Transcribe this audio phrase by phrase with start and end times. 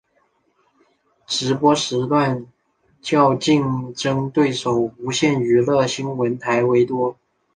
[1.27, 2.47] 直播时段
[3.03, 7.15] 较竞争对手无线娱乐新闻台为多。